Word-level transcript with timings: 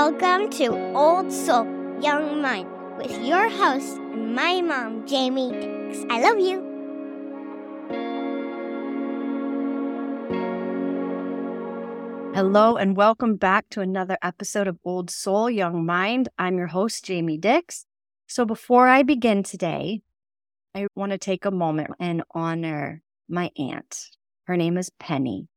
Welcome 0.00 0.48
to 0.50 0.68
Old 0.94 1.32
Soul, 1.32 1.66
Young 2.00 2.40
Mind 2.40 2.68
with 2.98 3.20
your 3.20 3.50
host 3.50 3.96
and 3.96 4.32
my 4.32 4.62
mom, 4.62 5.04
Jamie 5.08 5.50
Dix. 5.50 6.04
I 6.08 6.20
love 6.20 6.38
you. 6.38 6.60
Hello, 12.32 12.76
and 12.76 12.96
welcome 12.96 13.34
back 13.34 13.68
to 13.70 13.80
another 13.80 14.16
episode 14.22 14.68
of 14.68 14.78
Old 14.84 15.10
Soul, 15.10 15.50
Young 15.50 15.84
Mind. 15.84 16.28
I'm 16.38 16.58
your 16.58 16.68
host, 16.68 17.04
Jamie 17.04 17.36
Dix. 17.36 17.84
So, 18.28 18.44
before 18.44 18.86
I 18.86 19.02
begin 19.02 19.42
today, 19.42 20.02
I 20.76 20.86
want 20.94 21.10
to 21.10 21.18
take 21.18 21.44
a 21.44 21.50
moment 21.50 21.90
and 21.98 22.22
honor 22.30 23.02
my 23.28 23.50
aunt. 23.58 24.10
Her 24.44 24.56
name 24.56 24.78
is 24.78 24.92
Penny, 25.00 25.48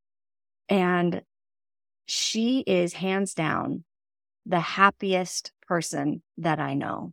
and 0.68 1.22
she 2.08 2.62
is 2.62 2.94
hands 2.94 3.36
down 3.36 3.84
the 4.46 4.60
happiest 4.60 5.52
person 5.68 6.22
that 6.38 6.60
I 6.60 6.74
know. 6.74 7.12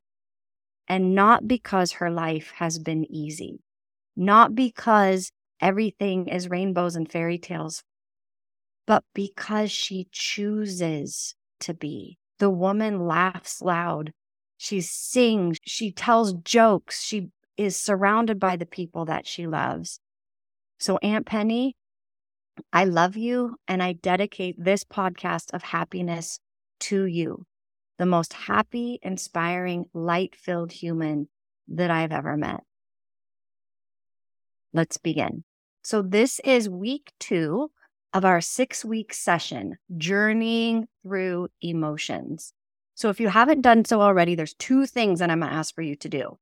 And 0.86 1.14
not 1.14 1.46
because 1.46 1.92
her 1.92 2.10
life 2.10 2.52
has 2.56 2.78
been 2.78 3.04
easy, 3.12 3.60
not 4.16 4.54
because 4.54 5.30
everything 5.60 6.28
is 6.28 6.48
rainbows 6.48 6.96
and 6.96 7.10
fairy 7.10 7.38
tales 7.38 7.82
but 8.88 9.04
because 9.14 9.70
she 9.70 10.08
chooses 10.10 11.36
to 11.60 11.74
be. 11.74 12.18
The 12.38 12.48
woman 12.48 13.06
laughs 13.06 13.60
loud. 13.60 14.12
She 14.56 14.80
sings. 14.80 15.58
She 15.62 15.92
tells 15.92 16.32
jokes. 16.32 17.04
She 17.04 17.28
is 17.58 17.76
surrounded 17.76 18.40
by 18.40 18.56
the 18.56 18.64
people 18.64 19.04
that 19.04 19.26
she 19.26 19.46
loves. 19.46 20.00
So, 20.80 20.96
Aunt 21.02 21.26
Penny, 21.26 21.76
I 22.72 22.86
love 22.86 23.14
you 23.14 23.56
and 23.68 23.82
I 23.82 23.92
dedicate 23.92 24.56
this 24.58 24.84
podcast 24.84 25.52
of 25.52 25.62
happiness 25.64 26.40
to 26.80 27.04
you, 27.04 27.46
the 27.98 28.06
most 28.06 28.32
happy, 28.32 28.98
inspiring, 29.02 29.86
light 29.92 30.34
filled 30.36 30.72
human 30.72 31.28
that 31.68 31.90
I've 31.90 32.12
ever 32.12 32.36
met. 32.36 32.62
Let's 34.72 34.96
begin. 34.96 35.44
So, 35.82 36.02
this 36.02 36.40
is 36.44 36.68
week 36.68 37.12
two 37.18 37.70
of 38.12 38.24
our 38.24 38.40
six 38.40 38.84
week 38.84 39.12
session, 39.12 39.76
Journeying 39.96 40.88
Through 41.02 41.48
Emotions. 41.62 42.52
So 42.98 43.10
if 43.10 43.20
you 43.20 43.28
haven't 43.28 43.60
done 43.60 43.84
so 43.84 44.00
already, 44.00 44.34
there's 44.34 44.54
two 44.54 44.84
things 44.84 45.20
that 45.20 45.30
I'm 45.30 45.38
going 45.38 45.52
to 45.52 45.56
ask 45.56 45.72
for 45.72 45.82
you 45.82 45.94
to 45.94 46.08
do. 46.08 46.36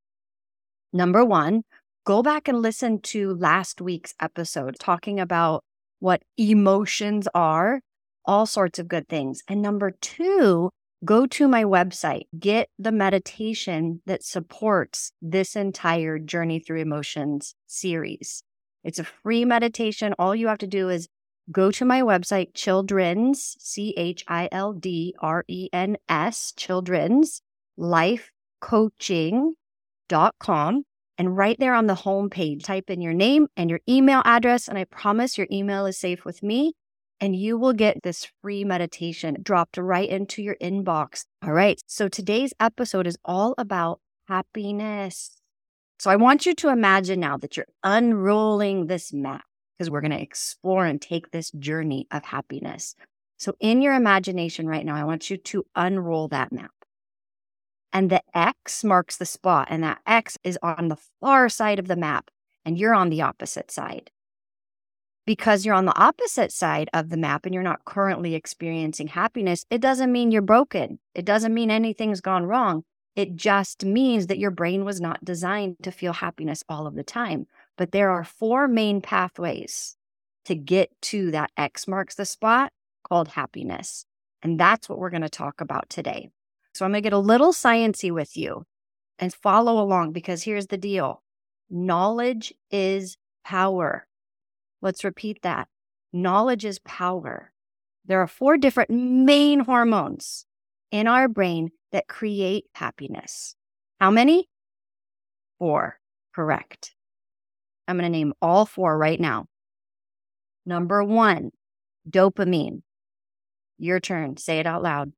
Number 0.91 1.23
one, 1.23 1.65
go 2.07 2.23
back 2.23 2.49
and 2.49 2.63
listen 2.63 3.01
to 3.03 3.35
last 3.35 3.83
week's 3.83 4.15
episode 4.21 4.77
talking 4.79 5.21
about 5.21 5.65
what 5.99 6.23
emotions 6.39 7.29
are, 7.35 7.83
all 8.27 8.47
sorts 8.47 8.79
of 8.79 8.89
good 8.89 9.09
things. 9.09 9.43
And 9.49 9.63
number 9.63 9.91
two, 9.91 10.71
go 11.05 11.27
to 11.27 11.49
my 11.49 11.65
website, 11.65 12.25
get 12.39 12.69
the 12.79 12.93
meditation 12.93 14.03
that 14.07 14.23
supports 14.25 15.13
this 15.21 15.57
entire 15.57 16.19
Journey 16.19 16.59
Through 16.59 16.81
Emotions 16.81 17.55
series. 17.67 18.43
It's 18.85 18.99
a 18.99 19.05
free 19.05 19.45
meditation. 19.45 20.15
All 20.19 20.35
you 20.35 20.49
have 20.49 20.59
to 20.59 20.67
do 20.67 20.89
is 20.89 21.09
go 21.51 21.71
to 21.73 21.85
my 21.85 22.03
website, 22.03 22.55
Children's, 22.55 23.57
C 23.59 23.95
H 23.97 24.25
I 24.29 24.49
L 24.53 24.73
D 24.73 25.15
R 25.21 25.45
E 25.49 25.69
N 25.73 25.97
S, 26.09 26.53
Children's 26.57 27.43
Life 27.77 28.31
Coaching.com. 28.61 29.55
And 31.19 31.37
right 31.37 31.57
there 31.59 31.75
on 31.75 31.87
the 31.87 31.95
home 31.95 32.29
page, 32.29 32.63
type 32.63 32.91
in 32.91 33.01
your 33.01 33.15
name 33.15 33.49
and 33.57 33.71
your 33.71 33.81
email 33.89 34.23
address. 34.25 34.69
And 34.69 34.77
I 34.77 34.85
promise 34.85 35.39
your 35.39 35.47
email 35.51 35.87
is 35.87 35.97
safe 35.99 36.25
with 36.25 36.43
me. 36.43 36.75
And 37.21 37.35
you 37.35 37.57
will 37.59 37.73
get 37.73 38.03
this 38.03 38.29
free 38.43 38.65
meditation 38.65 39.39
dropped 39.43 39.79
right 39.79 40.09
into 40.09 40.43
your 40.43 40.57
inbox. 40.57 41.25
All 41.43 41.53
right. 41.53 41.81
So 41.87 42.09
today's 42.09 42.53
episode 42.61 43.07
is 43.07 43.17
all 43.25 43.55
about 43.57 44.01
happiness. 44.29 45.41
So 45.99 46.11
I 46.11 46.17
want 46.17 46.45
you 46.45 46.55
to 46.57 46.69
imagine 46.69 47.21
now 47.21 47.39
that 47.39 47.57
you're 47.57 47.67
unrolling 47.83 48.87
this 48.87 49.13
map 49.13 49.45
because 49.77 49.91
we're 49.91 50.01
going 50.01 50.11
to 50.11 50.21
explore 50.21 50.85
and 50.85 51.01
take 51.01 51.31
this 51.31 51.51
journey 51.53 52.07
of 52.11 52.25
happiness. 52.25 52.95
So, 53.39 53.55
in 53.61 53.83
your 53.83 53.95
imagination 53.95 54.67
right 54.67 54.85
now, 54.85 54.97
I 54.97 55.05
want 55.05 55.29
you 55.29 55.37
to 55.37 55.67
unroll 55.75 56.29
that 56.29 56.53
map. 56.53 56.71
And 57.93 58.11
the 58.11 58.23
X 58.35 58.83
marks 58.83 59.17
the 59.17 59.27
spot, 59.27 59.69
and 59.71 59.83
that 59.83 60.01
X 60.07 60.39
is 60.43 60.59
on 60.63 60.89
the 60.89 60.97
far 61.21 61.49
side 61.49 61.79
of 61.79 61.87
the 61.87 61.97
map, 61.97 62.31
and 62.65 62.79
you're 62.79 62.95
on 62.95 63.11
the 63.11 63.23
opposite 63.23 63.71
side. 63.71 64.11
Because 65.27 65.67
you're 65.67 65.75
on 65.75 65.87
the 65.87 66.01
opposite 66.01 66.53
side 66.53 66.89
of 66.95 67.09
the 67.09 67.17
map 67.17 67.45
and 67.45 67.53
you're 67.53 67.63
not 67.63 67.85
currently 67.85 68.35
experiencing 68.37 69.09
happiness, 69.09 69.67
it 69.71 69.81
doesn't 69.81 70.13
mean 70.13 70.31
you're 70.31 70.41
broken. 70.41 71.01
It 71.15 71.25
doesn't 71.25 71.53
mean 71.53 71.71
anything's 71.71 72.21
gone 72.21 72.47
wrong. 72.47 72.85
It 73.17 73.35
just 73.35 73.85
means 73.85 74.29
that 74.29 74.39
your 74.39 74.53
brain 74.53 74.85
was 74.85 75.01
not 75.01 75.25
designed 75.25 75.77
to 75.83 75.91
feel 75.91 76.13
happiness 76.13 76.63
all 76.69 76.87
of 76.87 76.95
the 76.95 77.03
time. 77.03 77.47
But 77.77 77.91
there 77.91 78.11
are 78.11 78.23
four 78.23 78.69
main 78.69 79.01
pathways 79.01 79.97
to 80.45 80.55
get 80.55 80.91
to 81.03 81.33
that 81.33 81.51
X 81.57 81.89
marks 81.89 82.15
the 82.15 82.25
spot 82.25 82.73
called 83.09 83.29
happiness. 83.29 84.07
And 84.43 84.61
that's 84.61 84.89
what 84.89 84.99
we're 84.99 85.11
going 85.11 85.23
to 85.23 85.29
talk 85.29 85.61
about 85.61 85.89
today. 85.91 86.29
So 86.73 86.85
I'm 86.85 86.93
going 86.93 87.03
to 87.03 87.07
get 87.07 87.13
a 87.13 87.19
little 87.19 87.53
sciency 87.53 88.13
with 88.13 88.37
you 88.37 88.65
and 89.19 89.35
follow 89.35 89.83
along 89.83 90.13
because 90.13 90.43
here's 90.45 90.67
the 90.69 90.79
deal. 90.79 91.23
Knowledge 91.69 92.55
is 92.71 93.17
power. 93.45 94.07
Let's 94.87 95.03
repeat 95.03 95.43
that. 95.43 95.67
Knowledge 96.13 96.65
is 96.65 96.79
power. 96.79 97.51
There 98.05 98.21
are 98.21 98.29
four 98.29 98.57
different 98.57 98.89
main 98.89 99.59
hormones 99.59 100.47
in 100.93 101.09
our 101.09 101.27
brain 101.27 101.71
that 101.91 102.07
create 102.07 102.67
happiness. 102.73 103.57
How 103.99 104.13
many? 104.13 104.49
Four. 105.59 105.99
Correct. 106.33 106.95
I'm 107.89 107.97
going 107.99 108.05
to 108.13 108.17
name 108.17 108.33
all 108.41 108.65
four 108.65 108.97
right 108.97 109.19
now. 109.19 109.47
Number 110.65 111.03
one, 111.03 111.51
dopamine. 112.09 112.83
Your 113.79 113.99
turn. 113.99 114.37
Say 114.37 114.61
it 114.61 114.69
out 114.69 114.85
loud. 114.85 115.11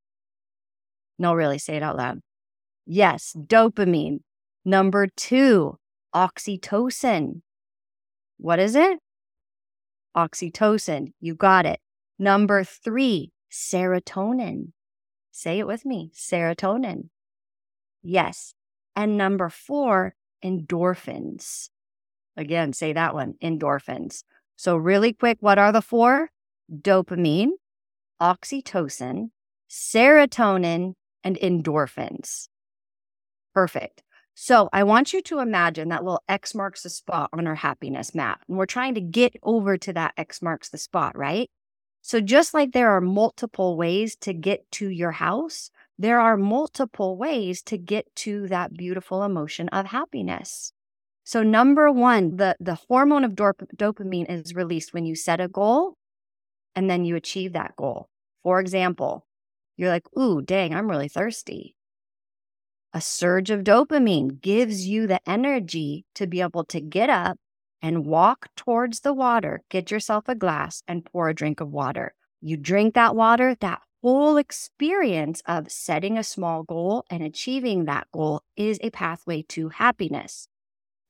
No, 1.18 1.34
really, 1.34 1.58
say 1.58 1.76
it 1.76 1.82
out 1.82 1.98
loud. 1.98 2.20
Yes, 2.86 3.36
dopamine. 3.38 4.20
Number 4.64 5.08
two, 5.14 5.76
oxytocin. 6.14 7.42
What 8.38 8.58
is 8.60 8.74
it? 8.74 8.98
Oxytocin. 10.16 11.12
You 11.20 11.34
got 11.34 11.66
it. 11.66 11.80
Number 12.19 12.64
three, 12.64 13.32
serotonin. 13.50 14.72
Say 15.30 15.58
it 15.58 15.66
with 15.66 15.84
me 15.84 16.10
serotonin. 16.14 17.10
Yes. 18.02 18.54
And 18.96 19.16
number 19.16 19.48
four, 19.48 20.14
endorphins. 20.44 21.70
Again, 22.36 22.72
say 22.72 22.92
that 22.92 23.14
one 23.14 23.34
endorphins. 23.42 24.24
So, 24.56 24.76
really 24.76 25.12
quick, 25.12 25.38
what 25.41 25.58
are 25.58 25.72
the 25.72 25.82
four? 25.82 26.30
Dopamine, 26.72 27.50
oxytocin, 28.20 29.30
serotonin, 29.70 30.94
and 31.22 31.36
endorphins. 31.36 32.48
Perfect. 33.54 34.02
So, 34.41 34.69
I 34.72 34.84
want 34.84 35.12
you 35.12 35.21
to 35.22 35.41
imagine 35.41 35.88
that 35.88 36.04
little 36.04 36.22
X 36.28 36.54
marks 36.54 36.84
the 36.84 36.91
spot 36.91 37.28
on 37.32 37.49
our 37.49 37.56
happiness 37.56 38.15
map. 38.15 38.43
And 38.47 38.56
we're 38.56 38.66
trying 38.66 38.94
to 38.94 39.00
get 39.00 39.34
over 39.43 39.76
to 39.76 39.93
that 39.94 40.15
X 40.16 40.41
marks 40.41 40.69
the 40.69 40.78
spot, 40.78 41.19
right? 41.19 41.50
So, 42.03 42.21
just 42.21 42.54
like 42.54 42.71
there 42.71 42.91
are 42.91 43.00
multiple 43.00 43.76
ways 43.76 44.15
to 44.21 44.32
get 44.32 44.71
to 44.72 44.91
your 44.91 45.10
house, 45.10 45.72
there 45.99 46.21
are 46.21 46.37
multiple 46.37 47.16
ways 47.16 47.62
to 47.62 47.76
get 47.76 48.15
to 48.15 48.47
that 48.47 48.75
beautiful 48.75 49.25
emotion 49.25 49.69
of 49.71 49.87
happiness. 49.87 50.72
So 51.25 51.43
number 51.43 51.91
one, 51.91 52.37
the, 52.37 52.55
the 52.60 52.76
hormone 52.88 53.25
of 53.25 53.34
dop- 53.34 53.69
dopamine 53.76 54.31
is 54.31 54.55
released 54.55 54.94
when 54.94 55.05
you 55.05 55.16
set 55.16 55.41
a 55.41 55.49
goal 55.49 55.94
and 56.76 56.88
then 56.88 57.05
you 57.05 57.16
achieve 57.16 57.55
that 57.55 57.75
goal. 57.75 58.08
For 58.44 58.61
example, 58.61 59.26
you're 59.76 59.91
like, 59.91 60.06
ooh, 60.17 60.41
dang, 60.43 60.75
I'm 60.75 60.88
really 60.88 61.08
thirsty. 61.08 61.75
A 62.94 63.00
surge 63.00 63.50
of 63.50 63.64
dopamine 63.64 64.40
gives 64.40 64.87
you 64.87 65.06
the 65.06 65.20
energy 65.29 66.06
to 66.14 66.26
be 66.26 66.40
able 66.40 66.64
to 66.64 66.81
get 66.81 67.11
up 67.11 67.38
and 67.82 68.06
walk 68.06 68.49
towards 68.56 69.00
the 69.00 69.12
water, 69.12 69.62
get 69.69 69.90
yourself 69.90 70.25
a 70.26 70.35
glass 70.35 70.82
and 70.88 71.05
pour 71.05 71.29
a 71.29 71.35
drink 71.35 71.61
of 71.61 71.70
water. 71.70 72.14
You 72.40 72.56
drink 72.56 72.94
that 72.94 73.14
water, 73.14 73.55
that 73.61 73.82
whole 74.02 74.37
experience 74.37 75.43
of 75.46 75.70
setting 75.70 76.17
a 76.17 76.25
small 76.25 76.62
goal 76.62 77.05
and 77.11 77.23
achieving 77.23 77.85
that 77.85 78.06
goal 78.12 78.43
is 78.56 78.79
a 78.82 78.91
pathway 78.91 79.43
to 79.49 79.69
happiness. 79.69 80.49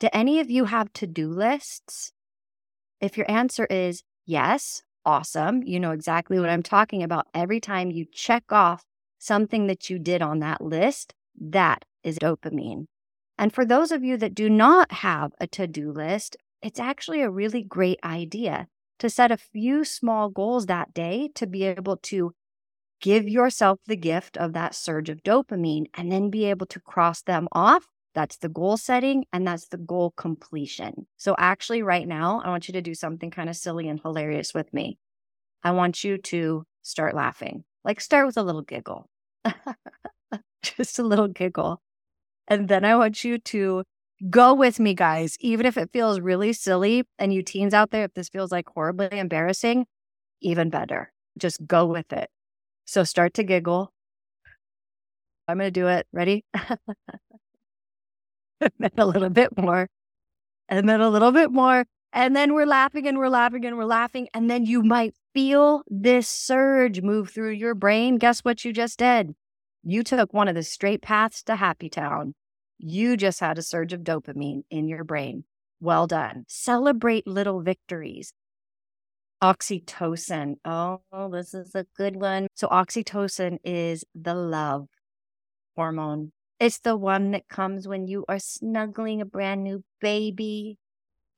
Do 0.01 0.09
any 0.13 0.41
of 0.41 0.51
you 0.51 0.65
have 0.67 0.93
to 0.95 1.07
do 1.07 1.31
lists? 1.31 2.13
If 3.01 3.17
your 3.17 3.31
answer 3.31 3.67
is 3.67 4.03
yes, 4.27 4.83
awesome. 5.05 5.63
You 5.63 5.81
know 5.81 5.93
exactly 5.93 6.39
what 6.39 6.51
I'm 6.51 6.63
talking 6.63 7.03
about. 7.03 7.29
Every 7.33 7.61
time 7.61 7.91
you 7.91 8.05
check 8.05 8.51
off 8.51 8.85
something 9.19 9.67
that 9.69 9.89
you 9.89 9.99
did 9.99 10.23
on 10.23 10.41
that 10.41 10.61
list, 10.61 11.15
that 11.41 11.85
is 12.03 12.19
dopamine. 12.19 12.87
And 13.39 13.53
for 13.53 13.65
those 13.65 13.93
of 13.93 14.03
you 14.03 14.17
that 14.19 14.35
do 14.35 14.51
not 14.51 14.93
have 14.93 15.33
a 15.41 15.47
to 15.49 15.67
do 15.67 15.93
list, 15.93 16.37
it's 16.63 16.81
actually 16.81 17.21
a 17.21 17.31
really 17.31 17.63
great 17.63 18.01
idea 18.03 18.67
to 18.99 19.09
set 19.09 19.31
a 19.31 19.37
few 19.37 19.85
small 19.85 20.29
goals 20.29 20.67
that 20.67 20.93
day 20.93 21.31
to 21.37 21.47
be 21.47 21.65
able 21.65 21.97
to 21.99 22.33
give 23.01 23.29
yourself 23.29 23.79
the 23.87 23.97
gift 23.97 24.37
of 24.37 24.53
that 24.53 24.75
surge 24.75 25.09
of 25.09 25.23
dopamine 25.23 25.87
and 25.95 26.11
then 26.11 26.31
be 26.31 26.45
able 26.47 26.67
to 26.67 26.81
cross 26.81 27.23
them 27.23 27.49
off. 27.53 27.87
That's 28.15 28.39
the 28.39 28.49
goal 28.49 28.77
setting 28.77 29.25
and 29.33 29.47
that's 29.47 29.69
the 29.69 29.77
goal 29.77 30.13
completion. 30.17 31.07
So, 31.17 31.37
actually, 31.39 31.83
right 31.83 32.09
now, 32.09 32.41
I 32.45 32.49
want 32.49 32.67
you 32.67 32.73
to 32.73 32.83
do 32.83 32.95
something 32.95 33.31
kind 33.31 33.49
of 33.49 33.57
silly 33.57 33.89
and 33.89 34.01
hilarious 34.01 34.55
with 34.55 34.73
me. 34.75 34.99
I 35.65 35.73
want 35.73 36.05
you 36.05 36.19
to 36.19 36.65
start 36.83 37.15
laughing. 37.15 37.65
Like, 37.85 38.01
start 38.01 38.27
with 38.27 38.37
a 38.37 38.43
little 38.43 38.63
giggle, 38.63 39.09
just 40.63 40.99
a 40.99 41.03
little 41.03 41.29
giggle. 41.29 41.83
And 42.47 42.69
then 42.69 42.85
I 42.85 42.97
want 42.97 43.25
you 43.25 43.39
to 43.39 43.85
go 44.31 44.55
with 44.55 44.81
me, 44.81 44.95
guys, 44.95 45.37
even 45.41 45.67
if 45.67 45.77
it 45.77 45.91
feels 45.93 46.21
really 46.21 46.53
silly. 46.53 47.05
And 47.19 47.33
you 47.33 47.43
teens 47.43 47.75
out 47.75 47.91
there, 47.91 48.05
if 48.05 48.15
this 48.15 48.29
feels 48.29 48.51
like 48.51 48.69
horribly 48.69 49.19
embarrassing, 49.19 49.87
even 50.41 50.71
better. 50.71 51.13
Just 51.39 51.67
go 51.67 51.87
with 51.87 52.13
it. 52.13 52.31
So 52.85 53.05
start 53.05 53.35
to 53.35 53.45
giggle. 53.45 53.93
I'm 55.47 55.59
going 55.59 55.69
to 55.69 55.71
do 55.71 55.87
it. 55.87 56.07
Ready? 56.13 56.45
and 56.55 56.79
then 58.79 58.91
a 58.99 59.07
little 59.07 59.31
bit 59.31 59.57
more. 59.57 59.89
And 60.69 60.89
then 60.89 61.01
a 61.01 61.09
little 61.09 61.33
bit 61.33 61.51
more. 61.51 61.87
And 62.13 62.35
then 62.35 62.55
we're 62.55 62.67
laughing 62.67 63.07
and 63.07 63.19
we're 63.19 63.29
laughing 63.29 63.65
and 63.65 63.77
we're 63.77 63.85
laughing. 63.85 64.29
And 64.35 64.51
then 64.51 64.65
you 64.65 64.83
might 64.83 65.15
feel 65.35 65.83
this 65.89 66.29
surge 66.29 67.03
move 67.03 67.31
through 67.31 67.53
your 67.53 67.75
brain. 67.75 68.17
Guess 68.17 68.41
what 68.41 68.65
you 68.65 68.73
just 68.73 68.99
did? 68.99 69.35
You 69.83 70.03
took 70.03 70.33
one 70.33 70.49
of 70.49 70.55
the 70.55 70.63
straight 70.63 71.03
paths 71.03 71.43
to 71.45 71.57
Happy 71.57 71.89
Town. 71.89 72.35
You 72.79 73.17
just 73.17 73.41
had 73.41 73.59
a 73.59 73.63
surge 73.63 73.93
of 73.93 74.03
dopamine 74.03 74.63
in 74.71 74.89
your 74.89 75.05
brain. 75.05 75.45
Well 75.81 76.07
done. 76.07 76.45
Celebrate 76.49 77.27
little 77.27 77.63
victories. 77.63 78.33
Oxytocin. 79.43 80.57
Oh, 80.65 81.01
this 81.31 81.55
is 81.55 81.75
a 81.75 81.87
good 81.97 82.17
one. 82.17 82.49
So, 82.55 82.69
oxytocin 82.69 83.59
is 83.65 84.05
the 84.15 84.35
love 84.35 84.89
hormone. 85.77 86.33
It's 86.59 86.81
the 86.81 86.97
one 86.97 87.31
that 87.31 87.49
comes 87.49 87.87
when 87.87 88.09
you 88.09 88.25
are 88.29 88.41
snuggling 88.41 89.21
a 89.21 89.25
brand 89.25 89.63
new 89.63 89.85
baby. 90.01 90.77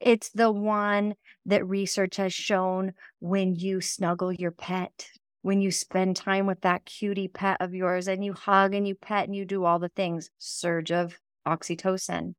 It's 0.00 0.30
the 0.30 0.50
one 0.50 1.14
that 1.44 1.66
research 1.66 2.16
has 2.16 2.32
shown 2.32 2.94
when 3.18 3.54
you 3.54 3.82
snuggle 3.82 4.32
your 4.32 4.50
pet, 4.50 5.10
when 5.42 5.60
you 5.60 5.70
spend 5.70 6.16
time 6.16 6.46
with 6.46 6.60
that 6.60 6.84
cutie 6.84 7.28
pet 7.28 7.56
of 7.60 7.74
yours 7.74 8.08
and 8.08 8.24
you 8.24 8.32
hug 8.32 8.74
and 8.74 8.86
you 8.86 8.94
pet 8.94 9.26
and 9.26 9.34
you 9.34 9.44
do 9.44 9.64
all 9.64 9.78
the 9.78 9.88
things, 9.88 10.30
surge 10.38 10.92
of 10.92 11.18
oxytocin. 11.46 12.34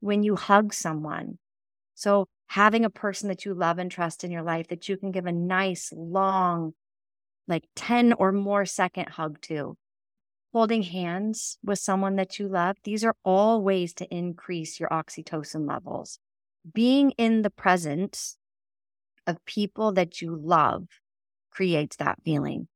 When 0.00 0.22
you 0.22 0.36
hug 0.36 0.72
someone. 0.72 1.38
So, 1.94 2.26
having 2.48 2.84
a 2.84 2.90
person 2.90 3.28
that 3.28 3.44
you 3.44 3.54
love 3.54 3.78
and 3.78 3.90
trust 3.90 4.24
in 4.24 4.30
your 4.30 4.42
life 4.42 4.68
that 4.68 4.88
you 4.88 4.96
can 4.96 5.12
give 5.12 5.26
a 5.26 5.32
nice, 5.32 5.92
long, 5.94 6.72
like 7.46 7.64
10 7.76 8.14
or 8.14 8.32
more 8.32 8.64
second 8.64 9.10
hug 9.10 9.40
to, 9.42 9.76
holding 10.52 10.82
hands 10.82 11.58
with 11.62 11.78
someone 11.78 12.16
that 12.16 12.38
you 12.38 12.48
love, 12.48 12.76
these 12.84 13.04
are 13.04 13.14
all 13.24 13.62
ways 13.62 13.94
to 13.94 14.14
increase 14.14 14.80
your 14.80 14.88
oxytocin 14.88 15.68
levels. 15.68 16.18
Being 16.72 17.12
in 17.12 17.42
the 17.42 17.50
presence 17.50 18.36
of 19.26 19.44
people 19.44 19.92
that 19.92 20.20
you 20.20 20.36
love 20.36 20.88
creates 21.52 21.96
that 21.96 22.18
feeling. 22.24 22.68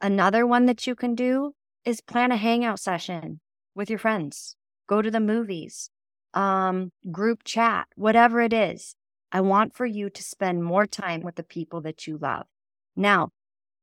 Another 0.00 0.46
one 0.46 0.66
that 0.66 0.86
you 0.86 0.94
can 0.94 1.14
do 1.14 1.52
is 1.84 2.00
plan 2.00 2.32
a 2.32 2.36
hangout 2.36 2.78
session 2.78 3.40
with 3.74 3.90
your 3.90 3.98
friends, 3.98 4.56
go 4.88 5.02
to 5.02 5.10
the 5.10 5.20
movies, 5.20 5.90
um, 6.34 6.92
group 7.10 7.44
chat, 7.44 7.86
whatever 7.96 8.40
it 8.40 8.52
is. 8.52 8.94
I 9.30 9.40
want 9.40 9.74
for 9.74 9.86
you 9.86 10.10
to 10.10 10.22
spend 10.22 10.62
more 10.62 10.86
time 10.86 11.22
with 11.22 11.36
the 11.36 11.42
people 11.42 11.80
that 11.82 12.06
you 12.06 12.18
love. 12.18 12.46
Now, 12.94 13.30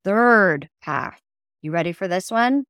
third 0.04 0.70
path. 0.82 1.20
You 1.62 1.72
ready 1.72 1.92
for 1.92 2.08
this 2.08 2.30
one? 2.30 2.66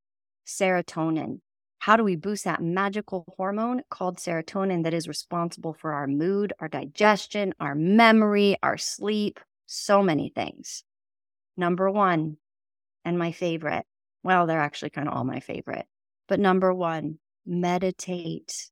Serotonin. 0.46 1.40
How 1.80 1.96
do 1.96 2.04
we 2.04 2.16
boost 2.16 2.44
that 2.44 2.62
magical 2.62 3.24
hormone 3.36 3.82
called 3.90 4.18
serotonin 4.18 4.84
that 4.84 4.94
is 4.94 5.08
responsible 5.08 5.72
for 5.72 5.92
our 5.92 6.06
mood, 6.06 6.52
our 6.60 6.68
digestion, 6.68 7.54
our 7.60 7.74
memory, 7.74 8.56
our 8.62 8.76
sleep, 8.76 9.40
so 9.66 10.02
many 10.02 10.30
things? 10.34 10.84
Number 11.60 11.90
one, 11.90 12.38
and 13.04 13.18
my 13.18 13.32
favorite, 13.32 13.84
well, 14.22 14.46
they're 14.46 14.62
actually 14.62 14.88
kind 14.88 15.06
of 15.06 15.12
all 15.12 15.24
my 15.24 15.40
favorite, 15.40 15.84
but 16.26 16.40
number 16.40 16.72
one, 16.72 17.18
meditate. 17.44 18.70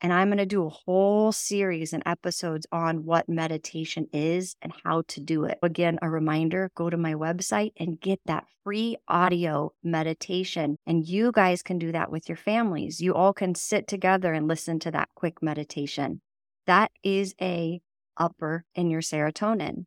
And 0.00 0.12
I'm 0.12 0.26
going 0.26 0.38
to 0.38 0.44
do 0.44 0.66
a 0.66 0.70
whole 0.70 1.30
series 1.30 1.92
and 1.92 2.02
episodes 2.04 2.66
on 2.72 3.04
what 3.04 3.28
meditation 3.28 4.08
is 4.12 4.56
and 4.60 4.72
how 4.82 5.04
to 5.06 5.20
do 5.20 5.44
it. 5.44 5.60
Again, 5.62 6.00
a 6.02 6.10
reminder 6.10 6.72
go 6.74 6.90
to 6.90 6.96
my 6.96 7.14
website 7.14 7.70
and 7.76 8.00
get 8.00 8.18
that 8.26 8.48
free 8.64 8.96
audio 9.06 9.72
meditation. 9.84 10.76
And 10.88 11.06
you 11.06 11.30
guys 11.30 11.62
can 11.62 11.78
do 11.78 11.92
that 11.92 12.10
with 12.10 12.28
your 12.28 12.36
families. 12.36 13.00
You 13.00 13.14
all 13.14 13.32
can 13.32 13.54
sit 13.54 13.86
together 13.86 14.32
and 14.32 14.48
listen 14.48 14.80
to 14.80 14.90
that 14.90 15.10
quick 15.14 15.40
meditation. 15.40 16.22
That 16.66 16.90
is 17.04 17.36
a 17.40 17.80
upper 18.16 18.64
in 18.74 18.90
your 18.90 19.00
serotonin. 19.00 19.84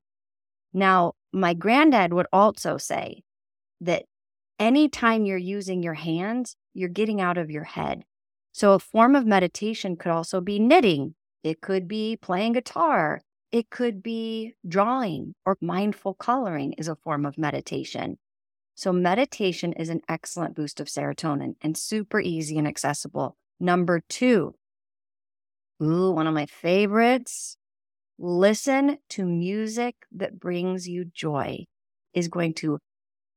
Now, 0.74 1.14
my 1.34 1.54
granddad 1.54 2.14
would 2.14 2.28
also 2.32 2.78
say 2.78 3.24
that 3.82 4.06
anytime 4.60 5.26
you're 5.26 5.38
using 5.38 5.84
your 5.84 5.94
hands, 5.94 6.56
you're 6.74 6.90
getting 6.90 7.22
out 7.22 7.38
of 7.38 7.52
your 7.52 7.64
head. 7.64 8.04
So, 8.54 8.74
a 8.74 8.80
form 8.80 9.16
of 9.16 9.26
meditation 9.26 9.98
could 9.98 10.12
also 10.12 10.42
be 10.42 10.60
knitting, 10.60 11.16
it 11.44 11.62
could 11.62 11.88
be 11.88 12.18
playing 12.18 12.54
guitar, 12.54 13.22
it 13.52 13.70
could 13.70 14.02
be 14.02 14.54
drawing, 14.68 15.36
or 15.46 15.58
mindful 15.62 16.16
coloring 16.16 16.74
is 16.74 16.88
a 16.88 16.96
form 16.96 17.26
of 17.26 17.38
meditation. 17.38 18.18
So, 18.76 18.92
meditation 18.92 19.74
is 19.74 19.90
an 19.90 20.02
excellent 20.10 20.56
boost 20.56 20.80
of 20.80 20.88
serotonin 20.88 21.56
and 21.62 21.78
super 21.78 22.20
easy 22.20 22.58
and 22.58 22.68
accessible. 22.68 23.38
Number 23.60 24.02
two, 24.10 24.56
ooh, 25.82 26.12
one 26.12 26.28
of 26.28 26.34
my 26.34 26.46
favorites 26.46 27.57
listen 28.20 28.98
to 29.10 29.26
music 29.26 29.96
that 30.12 30.40
brings 30.40 30.88
you 30.88 31.06
joy 31.06 31.66
is 32.14 32.28
going 32.28 32.54
to 32.56 32.80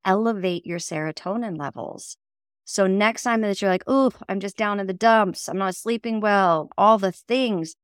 elevate 0.05 0.65
your 0.67 0.79
serotonin 0.79 1.59
levels. 1.59 2.17
So 2.65 2.87
next 2.87 3.25
time 3.25 3.41
that 3.43 3.61
you're 3.61 3.71
like, 3.71 3.85
oh, 3.87 4.13
I'm 4.29 4.41
just 4.41 4.57
down 4.57 4.81
in 4.81 4.87
the 4.87 4.93
dumps, 4.93 5.49
I'm 5.49 5.59
not 5.59 5.75
sleeping 5.75 6.21
well, 6.21 6.71
all 6.79 6.99
the 6.99 7.13
things, 7.13 7.75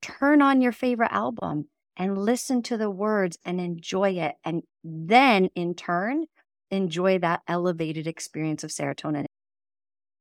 turn 0.00 0.40
on 0.40 0.60
your 0.60 0.72
favorite 0.72 1.12
album 1.12 1.68
and 1.96 2.16
listen 2.18 2.62
to 2.62 2.76
the 2.76 2.90
words 2.90 3.38
and 3.44 3.60
enjoy 3.60 4.10
it. 4.10 4.36
And 4.44 4.62
then 4.84 5.48
in 5.54 5.74
turn, 5.74 6.26
enjoy 6.70 7.18
that 7.18 7.42
elevated 7.48 8.06
experience 8.06 8.62
of 8.62 8.70
serotonin. 8.70 9.26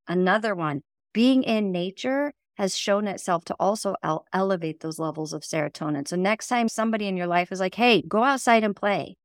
Another 0.08 0.56
one, 0.56 0.82
being 1.14 1.44
in 1.44 1.72
nature 1.72 2.34
has 2.56 2.76
shown 2.76 3.08
itself 3.08 3.46
to 3.46 3.56
also 3.60 3.96
el- 4.04 4.26
elevate 4.34 4.80
those 4.80 5.00
levels 5.00 5.34
of 5.34 5.44
serotonin. 5.44 6.08
So 6.08 6.16
next 6.16 6.48
time 6.48 6.70
somebody 6.70 7.08
in 7.08 7.18
your 7.18 7.28
life 7.28 7.52
is 7.52 7.60
like, 7.60 7.76
hey, 7.76 8.02
go 8.02 8.24
outside 8.24 8.64
and 8.64 8.76
play. 8.76 9.18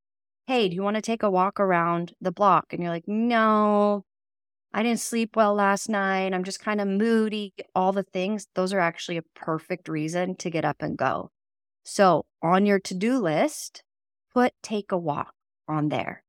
Hey, 0.46 0.68
do 0.68 0.74
you 0.74 0.82
want 0.82 0.96
to 0.96 1.02
take 1.02 1.22
a 1.22 1.30
walk 1.30 1.60
around 1.60 2.12
the 2.20 2.32
block? 2.32 2.72
And 2.72 2.82
you're 2.82 2.92
like, 2.92 3.06
no, 3.06 4.04
I 4.72 4.82
didn't 4.82 5.00
sleep 5.00 5.36
well 5.36 5.54
last 5.54 5.88
night. 5.88 6.32
I'm 6.32 6.44
just 6.44 6.60
kind 6.60 6.80
of 6.80 6.88
moody, 6.88 7.54
all 7.74 7.92
the 7.92 8.02
things. 8.02 8.46
Those 8.54 8.72
are 8.72 8.80
actually 8.80 9.16
a 9.16 9.22
perfect 9.34 9.88
reason 9.88 10.36
to 10.36 10.50
get 10.50 10.64
up 10.64 10.76
and 10.80 10.96
go. 10.96 11.30
So, 11.84 12.26
on 12.42 12.66
your 12.66 12.78
to 12.80 12.94
do 12.94 13.18
list, 13.18 13.82
put 14.32 14.52
take 14.62 14.92
a 14.92 14.98
walk 14.98 15.34
on 15.68 15.88
there. 15.88 16.22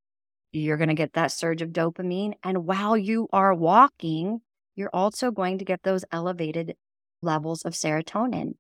You're 0.52 0.78
going 0.78 0.90
to 0.90 0.96
get 0.96 1.14
that 1.14 1.32
surge 1.32 1.62
of 1.62 1.70
dopamine. 1.70 2.34
And 2.44 2.66
while 2.66 2.98
you 2.98 3.28
are 3.32 3.54
walking, 3.54 4.42
you're 4.76 4.90
also 4.94 5.32
going 5.32 5.58
to 5.60 5.66
get 5.66 5.84
those 5.84 6.06
elevated 6.12 6.76
levels 7.22 7.64
of 7.64 7.74
serotonin. 7.74 8.56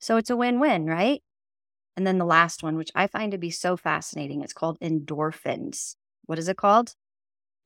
So, 0.00 0.16
it's 0.16 0.30
a 0.30 0.36
win 0.36 0.60
win, 0.60 0.86
right? 0.86 1.22
And 1.96 2.06
then 2.06 2.18
the 2.18 2.24
last 2.26 2.62
one, 2.62 2.76
which 2.76 2.90
I 2.94 3.06
find 3.06 3.32
to 3.32 3.38
be 3.38 3.50
so 3.50 3.76
fascinating, 3.76 4.42
it's 4.42 4.52
called 4.52 4.78
endorphins. 4.80 5.96
What 6.26 6.38
is 6.38 6.48
it 6.48 6.56
called? 6.56 6.94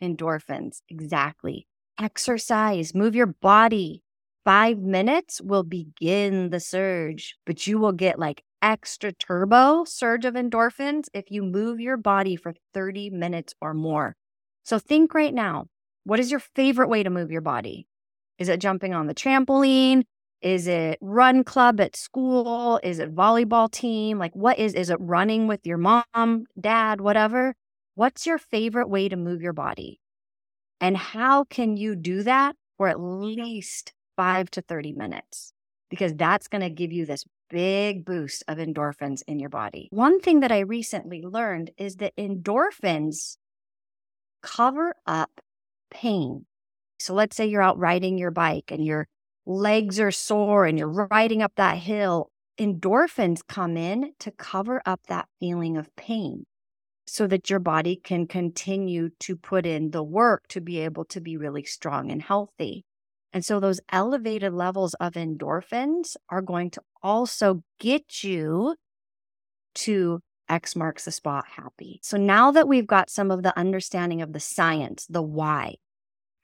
endorphins. 0.02 0.82
Exactly. 0.88 1.66
Exercise, 2.00 2.94
move 2.94 3.14
your 3.14 3.26
body. 3.26 4.02
Five 4.44 4.78
minutes 4.78 5.40
will 5.40 5.62
begin 5.62 6.50
the 6.50 6.60
surge, 6.60 7.36
but 7.44 7.66
you 7.66 7.78
will 7.78 7.92
get 7.92 8.18
like 8.18 8.42
extra 8.62 9.12
turbo 9.12 9.84
surge 9.84 10.24
of 10.24 10.34
endorphins 10.34 11.08
if 11.12 11.30
you 11.30 11.42
move 11.42 11.78
your 11.80 11.96
body 11.96 12.36
for 12.36 12.54
30 12.72 13.10
minutes 13.10 13.54
or 13.60 13.74
more. 13.74 14.16
So 14.64 14.78
think 14.78 15.14
right 15.14 15.34
now 15.34 15.66
what 16.04 16.20
is 16.20 16.30
your 16.30 16.40
favorite 16.40 16.88
way 16.88 17.02
to 17.02 17.10
move 17.10 17.30
your 17.30 17.42
body? 17.42 17.86
Is 18.38 18.48
it 18.48 18.60
jumping 18.60 18.94
on 18.94 19.06
the 19.06 19.14
trampoline? 19.14 20.04
Is 20.42 20.66
it 20.66 20.98
run 21.02 21.44
club 21.44 21.80
at 21.80 21.96
school? 21.96 22.80
Is 22.82 22.98
it 22.98 23.14
volleyball 23.14 23.70
team? 23.70 24.18
Like, 24.18 24.34
what 24.34 24.58
is, 24.58 24.74
is 24.74 24.88
it 24.90 24.98
running 25.00 25.46
with 25.46 25.66
your 25.66 25.76
mom, 25.76 26.46
dad, 26.58 27.00
whatever? 27.00 27.54
What's 27.94 28.26
your 28.26 28.38
favorite 28.38 28.88
way 28.88 29.08
to 29.08 29.16
move 29.16 29.42
your 29.42 29.52
body? 29.52 30.00
And 30.80 30.96
how 30.96 31.44
can 31.44 31.76
you 31.76 31.94
do 31.94 32.22
that 32.22 32.56
for 32.78 32.88
at 32.88 32.98
least 32.98 33.92
five 34.16 34.50
to 34.52 34.62
30 34.62 34.92
minutes? 34.92 35.52
Because 35.90 36.14
that's 36.14 36.48
going 36.48 36.62
to 36.62 36.70
give 36.70 36.92
you 36.92 37.04
this 37.04 37.24
big 37.50 38.04
boost 38.04 38.42
of 38.48 38.58
endorphins 38.58 39.22
in 39.26 39.38
your 39.38 39.50
body. 39.50 39.88
One 39.90 40.20
thing 40.20 40.40
that 40.40 40.52
I 40.52 40.60
recently 40.60 41.22
learned 41.22 41.72
is 41.76 41.96
that 41.96 42.16
endorphins 42.16 43.36
cover 44.42 44.94
up 45.06 45.40
pain. 45.90 46.46
So 46.98 47.12
let's 47.12 47.36
say 47.36 47.46
you're 47.46 47.60
out 47.60 47.78
riding 47.78 48.16
your 48.16 48.30
bike 48.30 48.70
and 48.70 48.84
your 48.84 49.08
legs 49.46 49.98
are 49.98 50.10
sore 50.10 50.66
and 50.66 50.78
you're 50.78 51.08
riding 51.10 51.42
up 51.42 51.52
that 51.56 51.78
hill. 51.78 52.30
Endorphins 52.58 53.40
come 53.46 53.76
in 53.76 54.12
to 54.18 54.30
cover 54.30 54.82
up 54.84 55.00
that 55.08 55.28
feeling 55.38 55.76
of 55.76 55.94
pain 55.96 56.44
so 57.06 57.26
that 57.26 57.50
your 57.50 57.58
body 57.58 57.96
can 57.96 58.26
continue 58.26 59.10
to 59.18 59.34
put 59.34 59.66
in 59.66 59.90
the 59.90 60.02
work 60.02 60.46
to 60.48 60.60
be 60.60 60.78
able 60.78 61.04
to 61.06 61.20
be 61.20 61.36
really 61.36 61.64
strong 61.64 62.10
and 62.10 62.22
healthy. 62.22 62.84
And 63.32 63.44
so 63.44 63.60
those 63.60 63.80
elevated 63.90 64.52
levels 64.52 64.94
of 64.94 65.14
endorphins 65.14 66.16
are 66.28 66.42
going 66.42 66.70
to 66.70 66.82
also 67.02 67.62
get 67.78 68.22
you 68.22 68.76
to 69.76 70.20
X 70.48 70.74
marks 70.74 71.04
the 71.04 71.12
spot 71.12 71.44
happy. 71.56 72.00
So 72.02 72.16
now 72.16 72.50
that 72.50 72.68
we've 72.68 72.86
got 72.86 73.08
some 73.08 73.30
of 73.30 73.42
the 73.42 73.56
understanding 73.56 74.20
of 74.20 74.32
the 74.32 74.40
science, 74.40 75.06
the 75.08 75.22
why, 75.22 75.76